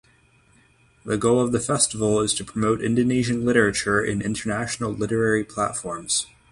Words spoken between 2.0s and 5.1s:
is to promote Indonesian literature in international